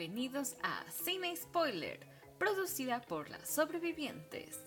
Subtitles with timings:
[0.00, 2.00] Bienvenidos a Cine Spoiler,
[2.38, 4.58] producida por las sobrevivientes.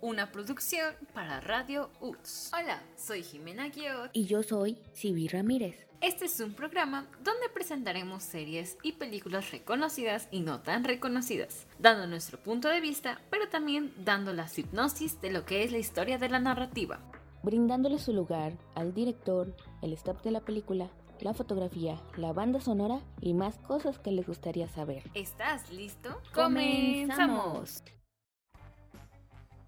[0.00, 2.50] Una producción para Radio UTS.
[2.52, 4.10] Hola, soy Jimena Guiot.
[4.14, 5.86] Y yo soy Sibi Ramírez.
[6.00, 12.08] Este es un programa donde presentaremos series y películas reconocidas y no tan reconocidas, dando
[12.08, 16.18] nuestro punto de vista, pero también dando la hipnosis de lo que es la historia
[16.18, 16.98] de la narrativa.
[17.44, 20.90] Brindándole su lugar al director, el staff de la película,
[21.22, 25.02] la fotografía, la banda sonora y más cosas que les gustaría saber.
[25.14, 26.20] ¿Estás listo?
[26.34, 27.82] ¡Comenzamos!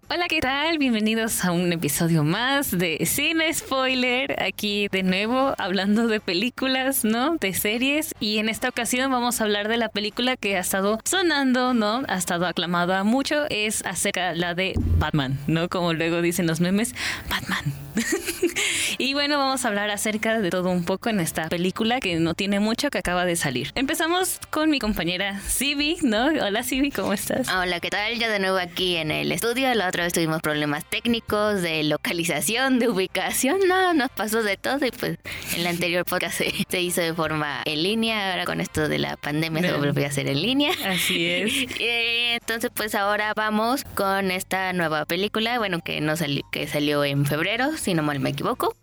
[0.09, 0.77] Hola, ¿qué tal?
[0.77, 4.43] Bienvenidos a un episodio más de Cine Spoiler.
[4.43, 7.37] Aquí de nuevo hablando de películas, ¿no?
[7.37, 8.13] De series.
[8.19, 12.03] Y en esta ocasión vamos a hablar de la película que ha estado sonando, ¿no?
[12.07, 13.45] Ha estado aclamada mucho.
[13.49, 15.69] Es acerca la de Batman, ¿no?
[15.69, 16.93] Como luego dicen los memes,
[17.29, 17.82] Batman.
[18.97, 22.33] y bueno, vamos a hablar acerca de todo un poco en esta película que no
[22.33, 23.71] tiene mucho que acaba de salir.
[23.75, 26.25] Empezamos con mi compañera Sibi, ¿no?
[26.25, 27.47] Hola Sibi, ¿cómo estás?
[27.49, 28.17] Hola, ¿qué tal?
[28.17, 29.73] Ya de nuevo aquí en el estudio.
[29.75, 33.59] La otra vez tuvimos problemas técnicos de localización, de ubicación.
[33.67, 35.17] No, nos pasó de todo y pues
[35.55, 38.31] en la anterior podcast se, hizo de forma en línea.
[38.31, 40.71] Ahora con esto de la pandemia se volvió a hacer en línea.
[40.85, 41.53] Así es.
[41.79, 46.13] Entonces pues ahora vamos con esta nueva película, bueno, que, no
[46.51, 48.75] que salió en febrero, si no mal me equivoco.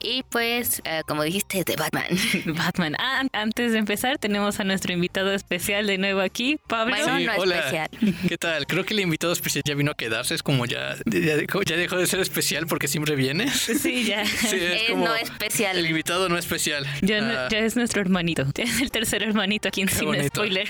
[0.00, 2.06] Y pues, eh, como dijiste, de Batman.
[2.56, 2.96] Batman.
[2.98, 6.96] Ah, antes de empezar, tenemos a nuestro invitado especial de nuevo aquí, Pablo.
[6.96, 7.58] no hola.
[7.58, 7.88] especial.
[8.28, 8.66] ¿Qué tal?
[8.66, 10.34] Creo que el invitado especial ya vino a quedarse.
[10.34, 11.60] Es como ya, ya, dejó
[11.96, 13.50] de ser especial porque siempre viene.
[13.50, 14.24] Sí, ya.
[14.44, 15.78] Sí, es, como no especial.
[15.78, 16.86] El invitado no especial.
[17.00, 17.48] Ya, ah.
[17.50, 18.44] ya es nuestro hermanito.
[18.54, 20.68] Ya es el tercer hermanito aquí en Cine Spoiler.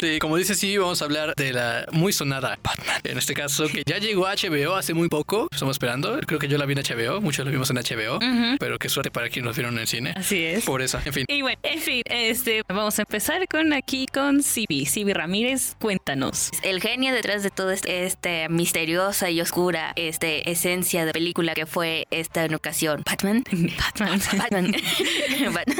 [0.00, 3.00] Sí, como dice, sí, vamos a hablar de la muy sonada Batman.
[3.04, 5.48] En este caso, que ya llegó a HBO hace muy poco.
[5.50, 6.20] Estamos esperando.
[6.26, 7.20] Creo que yo la vi en HBO.
[7.20, 8.18] Muchos lo vimos en HBO.
[8.58, 10.14] Pero qué suerte para quienes nos vieron en el cine.
[10.16, 10.64] Así es.
[10.64, 11.24] Por eso, en fin.
[11.28, 14.86] Y bueno, en fin, este, vamos a empezar con aquí con Sibi.
[14.86, 16.50] Sibi Ramírez, cuéntanos.
[16.62, 21.66] El genio detrás de todo este, este misteriosa y oscura este, esencia de película que
[21.66, 23.02] fue esta en ocasión.
[23.04, 23.44] Batman.
[23.78, 24.20] Batman.
[24.38, 24.72] Batman.
[25.52, 25.76] Batman.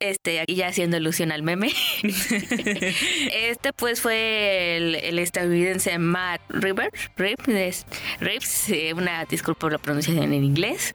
[0.00, 1.70] Este, aquí ya haciendo ilusión al meme.
[3.32, 6.90] este pues fue el, el estadounidense Matt River.
[7.16, 7.84] Reeves,
[8.68, 10.94] eh, una disculpa por la pronunciación en inglés.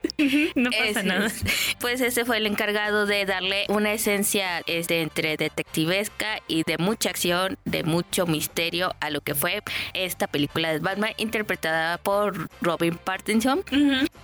[0.55, 1.31] no pasa nada.
[1.79, 7.09] Pues ese fue el encargado de darle una esencia este, entre detectivesca y de mucha
[7.09, 9.61] acción, de mucho misterio a lo que fue
[9.93, 13.63] esta película de Batman interpretada por Robin Pattinson,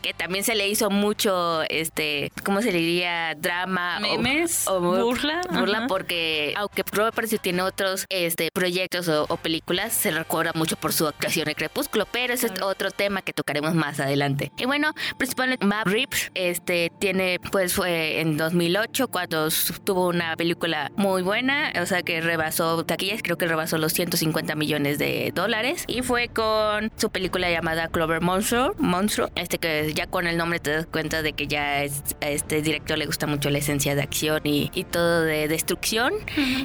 [0.01, 3.35] que también se le hizo mucho, este, ¿cómo se le diría?
[3.35, 5.41] Drama Memes, o, burla.
[5.49, 10.93] Burla porque aunque Robert Pattinson tiene otros este, proyectos o, películas, se recuerda mucho por
[10.93, 14.51] su actuación en Crepúsculo, pero ese es otro tema que tocaremos más adelante.
[14.57, 19.49] Y bueno, principalmente Matt Reeves este, tiene, pues fue en 2008 cuando
[19.83, 24.55] tuvo una película muy buena, o sea que rebasó taquillas, creo que rebasó los 150
[24.55, 30.07] millones de dólares y fue con su película llamada Clover Monstro, Monstruo, este que ya
[30.07, 33.27] con el nombre te das cuenta de que ya es, a este director le gusta
[33.27, 36.13] mucho la esencia de acción y, y todo de destrucción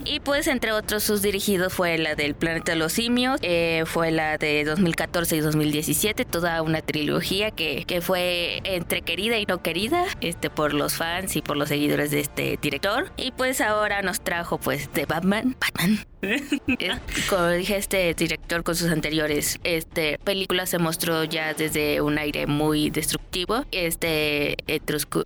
[0.05, 4.13] y pues entre otros sus dirigidos fue la del Planeta de los Simios, eh, fue
[4.13, 9.63] la de 2014 y 2017, toda una trilogía que, que fue entre querida y no
[9.63, 13.13] querida este, por los fans y por los seguidores de este director.
[13.17, 15.57] Y pues ahora nos trajo pues de Batman.
[15.61, 16.07] Batman.
[17.31, 22.47] Como dije, este director con sus anteriores este, películas se mostró ya desde un aire
[22.47, 24.57] muy destructivo, este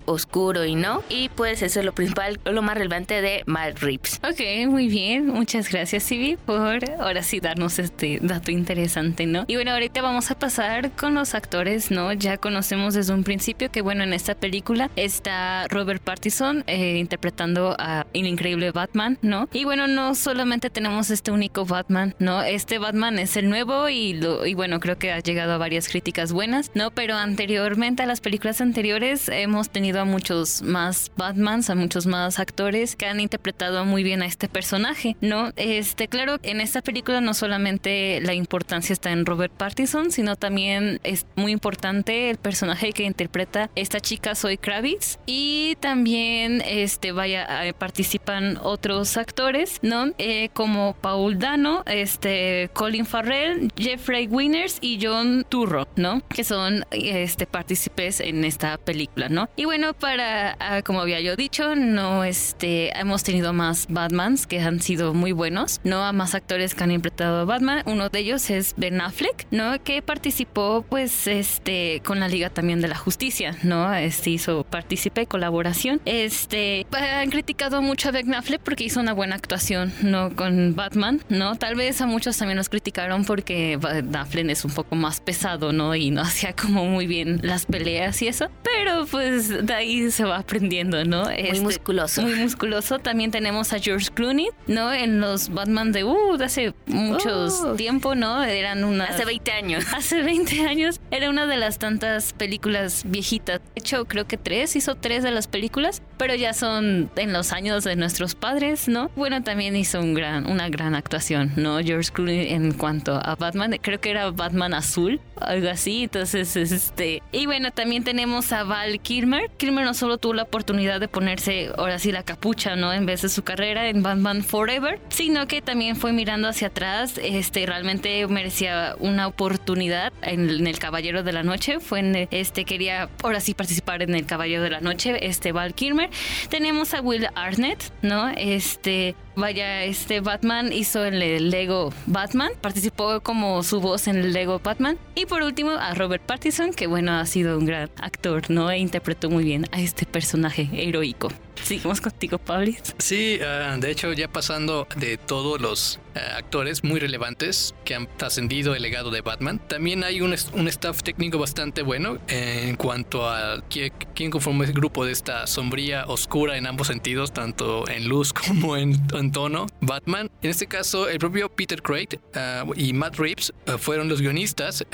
[0.06, 1.02] oscuro y no.
[1.08, 4.20] Y pues eso es lo principal, lo más relevante de Matt Reeves.
[4.28, 5.28] Ok, muy bien.
[5.28, 9.44] Muchas gracias, Sibi, por ahora sí darnos este dato interesante, ¿no?
[9.46, 12.12] Y bueno, ahorita vamos a pasar con los actores, ¿no?
[12.12, 17.76] Ya conocemos desde un principio que, bueno, en esta película está Robert Pattinson eh, interpretando
[17.78, 19.48] a el increíble Batman, ¿no?
[19.52, 22.42] Y bueno, no solamente tenemos este único Batman, ¿no?
[22.42, 25.88] Este Batman es el nuevo y, lo, y bueno, creo que ha llegado a varias
[25.88, 26.90] críticas buenas, ¿no?
[26.90, 32.38] Pero anteriormente, a las películas anteriores, hemos tenido a muchos más Batmans, a muchos más
[32.38, 35.52] actores que han interpretado muy bien a este personaje, ¿no?
[35.56, 41.00] Este, claro, en esta película no solamente la importancia está en Robert Pattinson, sino también
[41.04, 47.46] es muy importante el personaje que interpreta esta chica Zoe Kravitz y también este vaya
[47.78, 50.12] participan otros actores, ¿no?
[50.18, 56.22] Eh, como Paul Dano, este, Colin Farrell, Jeffrey Winners y John Turro, ¿no?
[56.28, 59.48] Que son este, partícipes en esta película, ¿no?
[59.56, 64.60] Y bueno, para, ah, como había yo dicho, no este, hemos tenido más Batmans que
[64.60, 66.04] han sido muy buenos, ¿no?
[66.04, 67.82] A más actores que han interpretado a Batman.
[67.86, 69.82] Uno de ellos es Ben Affleck, ¿no?
[69.82, 73.92] Que participó, pues, este, con la Liga también de la Justicia, ¿no?
[73.92, 76.00] Este hizo partícipe, colaboración.
[76.04, 80.36] Este, han criticado mucho a Ben Affleck porque hizo una buena actuación, ¿no?
[80.36, 81.56] Con Batman, ¿no?
[81.56, 83.78] Tal vez a muchos también nos criticaron porque
[84.14, 85.94] Affleck es un poco más pesado, ¿no?
[85.94, 88.48] Y no hacía como muy bien las peleas y eso.
[88.62, 91.24] Pero pues de ahí se va aprendiendo, ¿no?
[91.24, 92.22] Muy este, musculoso.
[92.22, 92.98] Muy musculoso.
[92.98, 94.92] También tenemos a George Clooney, ¿no?
[94.92, 97.76] En los Batman de, uh, de hace muchos uh.
[97.76, 98.42] tiempo, ¿no?
[98.42, 99.04] Eran una...
[99.04, 99.84] Hace 20 años.
[99.94, 101.00] Hace 20 años.
[101.10, 103.60] Era una de las tantas películas viejitas.
[103.74, 107.52] De hecho, creo que tres, hizo tres de las películas, pero ya son en los
[107.52, 109.10] años de nuestros padres, ¿no?
[109.16, 111.78] Bueno, también hizo un gran, una gran actuación, ¿no?
[111.78, 113.76] George Clooney en cuanto a Batman.
[113.80, 116.04] Creo que era Batman azul, algo así.
[116.04, 117.22] Entonces, este...
[117.30, 119.48] Y bueno, también tenemos a Val Kilmer.
[119.56, 122.92] Kilmer no solo tuvo la oportunidad de ponerse ahora sí la capucha, ¿no?
[122.92, 127.18] En vez de su carrera en Batman Forever, sino que también fue mirando hacia atrás,
[127.22, 133.08] este realmente merecía una oportunidad en, El Caballero de la Noche, fue en este quería
[133.22, 136.10] ahora sí participar en El Caballero de la Noche, este Val Kilmer.
[136.48, 138.28] Tenemos a Will Arnett, ¿no?
[138.28, 140.39] Este Vaya, este Batman
[140.72, 144.98] hizo el Lego Batman, participó como su voz en el Lego Batman.
[145.14, 148.70] Y por último a Robert Pattinson, que bueno, ha sido un gran actor, ¿no?
[148.70, 151.28] E interpretó muy bien a este personaje heroico.
[151.62, 152.94] Seguimos contigo, Pablis.
[152.98, 158.08] Sí, ah, de hecho, ya pasando de todos los eh, actores muy relevantes que han
[158.16, 159.60] trascendido el legado de Batman.
[159.68, 165.04] También hay un, un staff técnico bastante bueno en cuanto a quién, conforma el grupo
[165.04, 168.98] de esta sombría, oscura en ambos sentidos, tanto en luz como en,
[169.30, 169.66] tono.
[169.80, 174.20] Batman, en este caso, el propio Peter Craig eh, y Matt Reeves eh, fueron los
[174.20, 174.84] guionistas.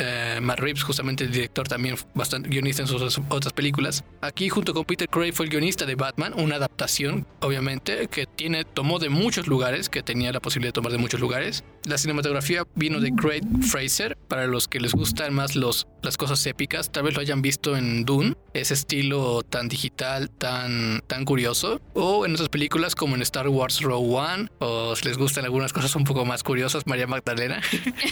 [0.42, 4.04] Matt Reeves, justamente el director, también bastante guionista en sus otras películas.
[4.20, 8.64] Aquí, junto con Peter Craig, fue el guionista de Batman, una adaptación, obviamente, que tiene
[8.64, 11.64] tomó de muchos lugares, que tenía la posibilidad de tomar de muchos lugares.
[11.84, 16.44] La cinematografía vino de Craig Fraser, para los que les gustan más los, las cosas
[16.46, 21.80] épicas, tal vez lo hayan visto en Dune, ese estilo tan digital, tan, tan curioso,
[21.94, 25.72] o en otras películas como en Star Wars Rogue One, o si les gustan algunas
[25.72, 27.60] cosas un poco más curiosas, María Magdalena,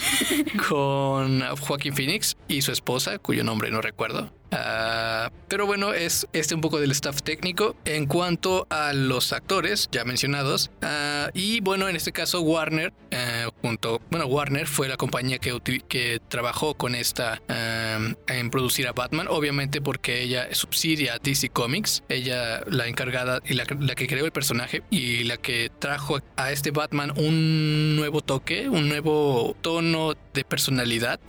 [0.69, 4.31] con Joaquín Phoenix y su esposa, cuyo nombre no recuerdo.
[4.57, 7.75] Ah, pero bueno, es este un poco del staff técnico.
[7.83, 13.51] En cuanto a los actores ya mencionados, uh, y bueno, en este caso Warner, uh,
[13.61, 17.41] junto, bueno, Warner fue la compañía que, que trabajó con esta
[18.27, 23.53] en producir a Batman, obviamente porque ella subsidia a DC Comics, ella la encargada y
[23.53, 28.21] la, la que creó el personaje y la que trajo a este Batman un nuevo
[28.21, 31.19] toque, un nuevo tono de personalidad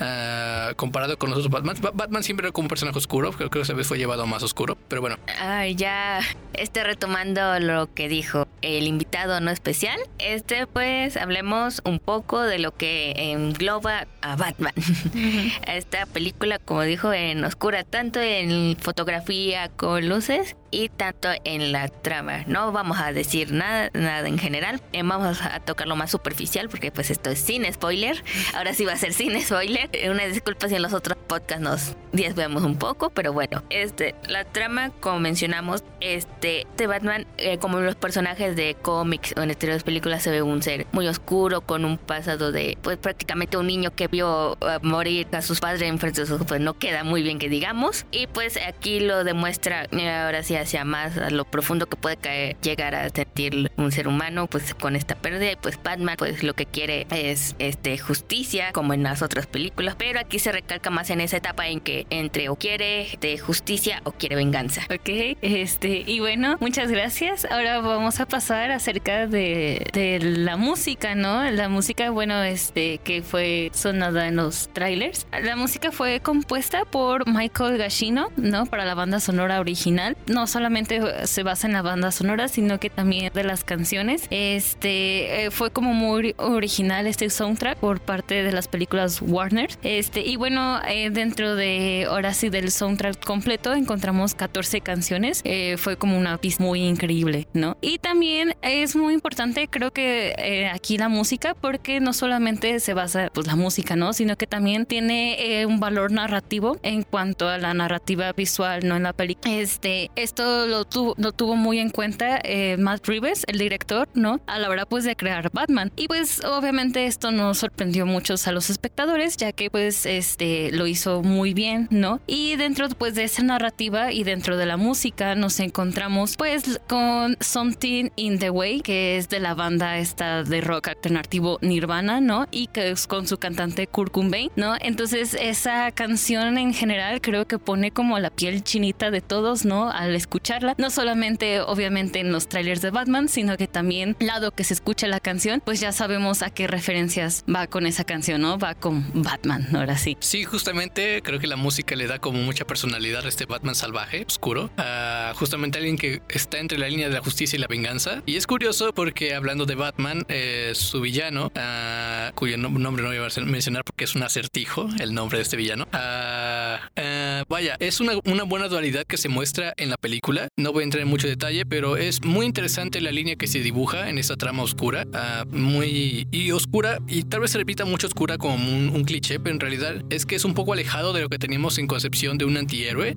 [0.76, 1.76] comparado con los otros Batman.
[1.94, 4.76] Batman siempre era como un personaje oscuro creo que esa vez fue llevado más oscuro,
[4.88, 5.16] pero bueno.
[5.40, 6.20] Ay, ya
[6.54, 12.58] este retomando lo que dijo el invitado no especial, este pues hablemos un poco de
[12.58, 14.74] lo que engloba a Batman.
[15.66, 21.88] Esta película, como dijo, en oscura, tanto en fotografía con luces y tanto en la
[21.88, 22.44] trama.
[22.46, 24.80] No vamos a decir nada, nada en general.
[24.92, 28.22] Eh, vamos a tocar lo más superficial porque pues esto es sin spoiler.
[28.54, 29.90] Ahora sí va a ser sin spoiler.
[30.10, 34.44] Una disculpa si en los otros podcasts nos desviamos un poco, pero bueno, este, la
[34.44, 39.82] trama, como mencionamos, este, de Batman, eh, como los personajes de cómics o en anteriores
[39.82, 43.94] películas, se ve un ser muy oscuro con un pasado de, pues prácticamente un niño
[43.94, 47.22] que vio eh, morir a sus padres en frente de sus pues no queda muy
[47.22, 48.06] bien que digamos.
[48.10, 49.86] Y pues aquí lo demuestra,
[50.24, 54.08] ahora sí, hacia más a lo profundo que puede caer, llegar a sentir un ser
[54.08, 55.52] humano, pues con esta pérdida.
[55.52, 59.96] Y pues Batman, pues lo que quiere es este justicia, como en las otras películas,
[59.98, 64.12] pero aquí se recalca más en esa etapa en que entre o quiere justicia o
[64.12, 64.82] quiere venganza.
[64.90, 67.46] Ok, este, y bueno, muchas gracias.
[67.50, 71.48] Ahora vamos a pasar acerca de, de la música, ¿no?
[71.50, 75.26] La música, bueno, este, que fue sonada en los trailers.
[75.42, 78.66] La música fue compuesta por Michael Gashino, ¿no?
[78.66, 80.16] Para la banda sonora original.
[80.26, 84.26] No solamente se basa en la banda sonora, sino que también de las canciones.
[84.30, 89.70] Este, eh, fue como muy original este soundtrack por parte de las películas Warner.
[89.82, 95.40] Este, y bueno, eh, dentro de, ahora sí, del soundtrack completo encontramos 14 canciones.
[95.44, 97.76] Eh, fue como una pista muy increíble, ¿no?
[97.80, 102.94] Y también es muy importante, creo que eh, aquí la música, porque no solamente se
[102.94, 104.12] basa pues la música, ¿no?
[104.12, 108.96] Sino que también tiene eh, un valor narrativo en cuanto a la narrativa visual, ¿no?
[108.96, 109.54] En la película.
[109.54, 114.06] Este, es esto lo tuvo, lo tuvo muy en cuenta eh, Matt Reeves, el director,
[114.12, 114.38] ¿no?
[114.46, 115.90] A la hora pues de crear Batman.
[115.96, 120.86] Y pues obviamente esto no sorprendió mucho a los espectadores, ya que pues este lo
[120.86, 122.20] hizo muy bien, ¿no?
[122.26, 127.38] Y dentro pues de esa narrativa y dentro de la música nos encontramos pues con
[127.40, 132.46] Something in the Way, que es de la banda esta de rock alternativo Nirvana, ¿no?
[132.50, 134.74] Y que es con su cantante Kurt Cobain, ¿no?
[134.82, 139.90] Entonces esa canción en general creo que pone como la piel chinita de todos, ¿no?
[140.26, 144.74] Escucharla, no solamente obviamente en los trailers de Batman, sino que también lado que se
[144.74, 148.58] escucha la canción, pues ya sabemos a qué referencias va con esa canción, ¿no?
[148.58, 150.16] Va con Batman, ahora sí.
[150.20, 154.24] Sí, justamente creo que la música le da como mucha personalidad a este Batman salvaje,
[154.26, 158.22] oscuro, uh, justamente alguien que está entre la línea de la justicia y la venganza.
[158.26, 163.18] Y es curioso porque hablando de Batman, eh, su villano, uh, cuyo nombre no voy
[163.18, 165.86] a mencionar porque es un acertijo, el nombre de este villano.
[165.92, 170.15] Uh, vaya, es una, una buena dualidad que se muestra en la película.
[170.56, 173.60] No voy a entrar en mucho detalle, pero es muy interesante la línea que se
[173.60, 175.06] dibuja en esta trama oscura,
[175.50, 179.60] muy y oscura y tal vez se repita mucho oscura como un, cliché, pero en
[179.60, 182.56] realidad es que es un poco alejado de lo que teníamos en concepción de un
[182.56, 183.16] antihéroe.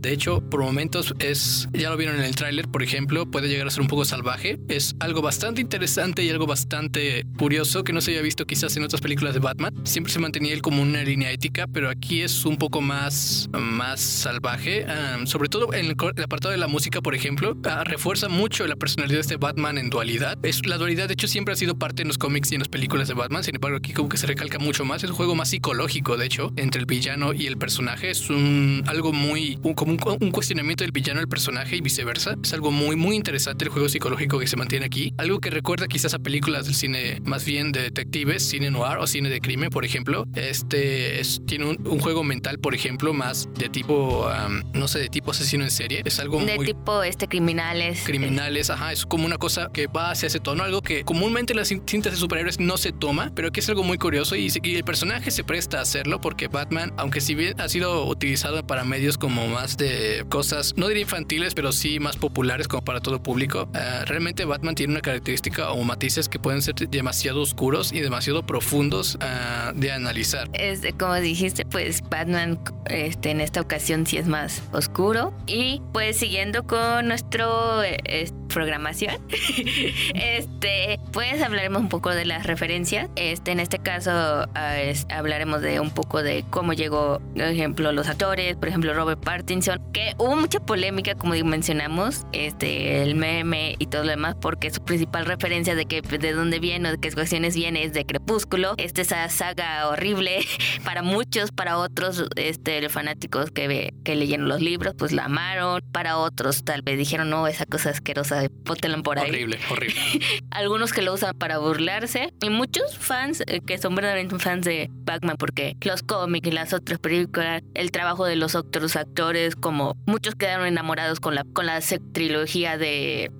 [0.00, 3.66] de hecho, por momentos es, ya lo vieron en el tráiler, por ejemplo, puede llegar
[3.66, 4.58] a ser un poco salvaje.
[4.68, 8.84] Es algo bastante interesante y algo bastante curioso que no se había visto quizás en
[8.84, 9.74] otras películas de Batman.
[9.84, 14.00] Siempre se mantenía él como una línea ética, pero aquí es un poco más, más
[14.00, 14.86] salvaje.
[15.24, 19.18] sobre todo en el, apartado de la música, por ejemplo, ah, refuerza mucho la personalidad
[19.18, 20.38] de este Batman en dualidad.
[20.42, 22.68] Es, la dualidad, de hecho, siempre ha sido parte en los cómics y en las
[22.68, 23.44] películas de Batman.
[23.44, 25.02] Sin embargo, aquí como que se recalca mucho más.
[25.02, 28.10] Es un juego más psicológico, de hecho, entre el villano y el personaje.
[28.10, 32.36] Es un algo muy como un, cuestionamiento del villano al personaje y viceversa.
[32.42, 35.12] Es algo muy muy interesante el juego psicológico que se mantiene aquí.
[35.18, 39.06] Algo que recuerda quizás a películas del cine más bien de detectives, cine noir o
[39.06, 40.26] cine de crimen, por ejemplo.
[40.34, 44.28] Este tiene un, juego mental, por ejemplo, más de tipo
[44.72, 46.02] no sé, de tipo asesino en serie.
[46.12, 48.02] Es algo de tipo este criminales.
[48.04, 48.92] Criminales, ajá.
[48.92, 52.12] Es como una cosa que va hacia ese tono, algo que comúnmente en las cintas
[52.12, 55.44] de superhéroes no se toma, pero que es algo muy curioso y, el personaje se
[55.44, 59.76] presta a hacerlo porque Batman, aunque si bien ha sido utilizado para medios como más
[59.76, 64.44] de cosas, no diría infantiles, pero sí más populares como para todo público, eh, realmente
[64.44, 69.72] Batman tiene una característica o matices que pueden ser demasiado oscuros y demasiado profundos eh,
[69.74, 70.48] de analizar.
[70.52, 76.01] Es, como dijiste, pues Batman este, en esta ocasión sí es más oscuro y pues
[76.12, 79.16] siguiendo con nuestro eh, programación,
[80.14, 83.08] este, pues hablaremos un poco de las referencias.
[83.16, 84.76] Este, en este caso ah,
[85.10, 89.80] hablaremos de un poco de cómo llegó, por ejemplo, los actores, por ejemplo, Robert Pattinson,
[89.92, 94.82] que hubo mucha polémica, como mencionamos, este, el meme y todo lo demás, porque su
[94.84, 98.74] principal referencia de que de dónde viene o de qué cuestiones viene es de Crepúsculo.
[98.76, 100.40] Este, esa saga horrible
[100.84, 105.82] para muchos, para otros, este, fanáticos que, que leyeron los libros, pues la amaron.
[105.92, 109.30] Para otros, tal vez dijeron, no, esa cosa asquerosa de por ahí.
[109.30, 110.00] Horrible, horrible.
[110.50, 114.90] Algunos que lo usan para burlarse y muchos fans eh, que son verdaderamente fans de
[115.04, 119.96] Batman porque los cómics y las otras películas, el trabajo de los otros actores, como
[120.06, 121.80] muchos quedaron enamorados con la con la
[122.12, 123.30] trilogía de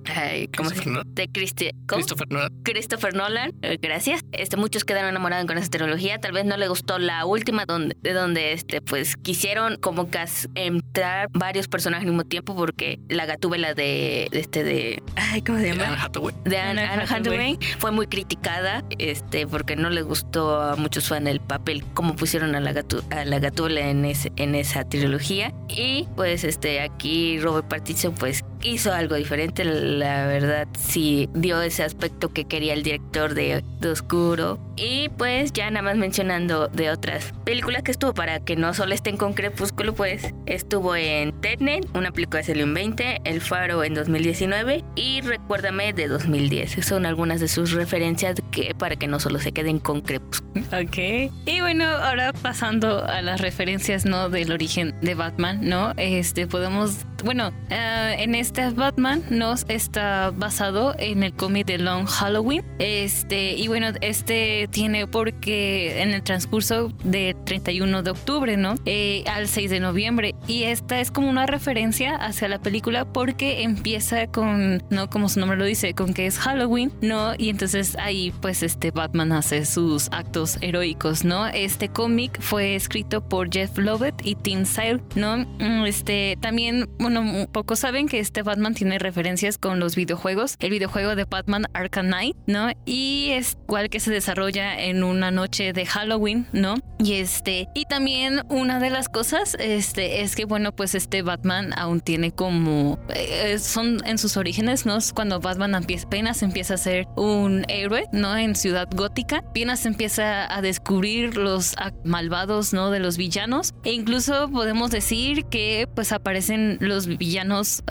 [0.55, 1.03] ¿cómo se llama?
[1.05, 2.51] De Christopher Nolan.
[2.63, 4.21] Christopher Nolan, eh, gracias.
[4.31, 7.95] Este muchos quedaron enamorados con esa trilogía, tal vez no le gustó la última donde
[8.01, 10.23] de donde este pues quisieron como que
[10.55, 15.67] entrar varios personajes al mismo tiempo porque la gatúbela de este de Ay, ¿cómo se
[15.69, 15.85] llama?
[15.85, 16.35] Anne Hathaway.
[16.43, 17.59] De Anne, Hathaway.
[17.79, 22.55] Fue muy criticada este, porque no les gustó a muchos fans el papel, como pusieron
[22.55, 25.53] a la, gatu a la gatula en, ese, en esa trilogía.
[25.69, 31.83] Y pues este, aquí Robert Pattinson pues hizo algo diferente, la verdad sí dio ese
[31.83, 34.59] aspecto que quería el director de, Oscuro.
[34.77, 38.93] Y pues ya nada más mencionando de otras películas que estuvo para que no solo
[38.93, 43.93] estén con Crepúsculo, pues estuvo en Tenet, una película de salió 20, El Faro en
[43.93, 46.85] 2019 y Recuérdame de 2010.
[46.85, 50.63] Son algunas de sus referencias que para que no solo se queden con Crepúsculo.
[50.71, 51.31] Ok.
[51.45, 54.29] Y bueno, ahora pasando a las referencias, ¿no?
[54.29, 55.93] Del origen de Batman, ¿no?
[55.97, 57.73] Este, podemos, bueno, uh,
[58.19, 62.63] en este Batman nos está basado en el cómic de Long Halloween.
[62.79, 68.75] Este, y bueno, este tiene porque en el transcurso de 31 de octubre, ¿no?
[68.85, 70.35] Eh, al 6 de noviembre.
[70.47, 75.09] Y esta es como una referencia hacia la película porque empieza con, ¿no?
[75.09, 77.33] Como su nombre lo dice, con que es Halloween, ¿no?
[77.37, 81.47] Y entonces ahí pues este Batman hace sus actos heroicos, ¿no?
[81.47, 85.37] Este cómic fue escrito por Jeff Lovett y Tim Sale, ¿no?
[85.37, 87.12] Mm, este también, bueno,
[87.51, 92.07] pocos saben que este Batman tiene referencias con los videojuegos, el videojuego de Batman Arkham
[92.07, 92.69] Knight, ¿no?
[92.85, 96.75] Y es igual que se desarrolla en una noche de Halloween, ¿no?
[96.99, 101.73] Y este, y también una de las cosas, este, es que bueno, pues este Batman
[101.77, 104.97] aún tiene como, eh, son en sus orígenes, ¿no?
[105.13, 108.37] Cuando Batman apenas empieza a ser un héroe, ¿no?
[108.37, 112.91] En Ciudad Gótica, apenas empieza a descubrir los malvados, ¿no?
[112.91, 113.73] De los villanos.
[113.83, 117.83] E incluso podemos decir que pues aparecen los villanos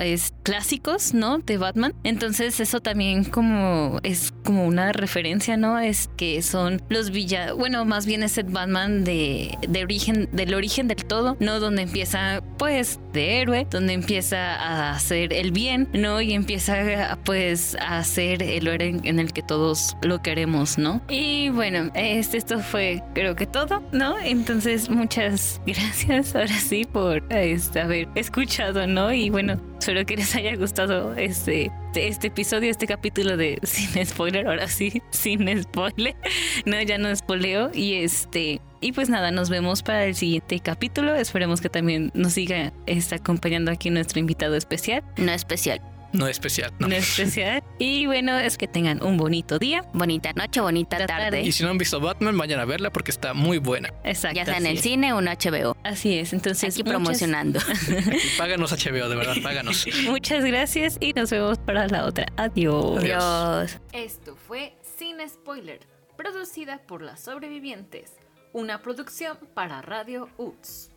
[0.42, 1.38] clásicos, ¿no?
[1.38, 1.94] De Batman.
[2.04, 5.78] Entonces eso también como es como una referencia, ¿no?
[5.78, 10.54] Es que son los villanos, bueno, más bien es el Batman de, de origen, del
[10.54, 11.60] origen del todo, ¿no?
[11.60, 16.20] Donde empieza pues de héroe, donde empieza a hacer el bien, ¿no?
[16.20, 21.02] Y empieza pues a hacer el héroe en el que todos lo queremos, ¿no?
[21.08, 24.16] Y bueno, este, esto fue creo que todo, ¿no?
[24.16, 29.12] Entonces muchas gracias ahora sí por este, haber escuchado, ¿no?
[29.12, 34.46] Y bueno, espero que les haya gustado este, este episodio, este capítulo de Sin Spoiler,
[34.46, 36.14] ahora sí, sin spoiler.
[36.64, 37.72] No, ya no spoileo.
[37.74, 41.16] Y este, y pues nada, nos vemos para el siguiente capítulo.
[41.16, 45.02] Esperemos que también nos siga está acompañando aquí nuestro invitado especial.
[45.16, 45.80] No especial.
[46.12, 46.88] No especial, no.
[46.88, 47.62] No especial.
[47.78, 49.84] Y bueno, es que tengan un bonito día.
[49.94, 51.42] Bonita noche, bonita tarde.
[51.42, 53.92] Y si no han visto Batman, vayan a verla porque está muy buena.
[54.04, 54.36] Exacto.
[54.36, 55.76] Ya sea en el cine o en HBO.
[55.84, 56.32] Así es.
[56.32, 57.60] Entonces, aquí promocionando.
[58.38, 59.86] páganos HBO, de verdad, páganos.
[60.04, 62.26] muchas gracias y nos vemos para la otra.
[62.36, 62.98] Adiós.
[62.98, 63.78] Adiós.
[63.92, 65.80] Esto fue Sin Spoiler,
[66.16, 68.12] producida por las sobrevivientes,
[68.52, 70.91] una producción para Radio UTS.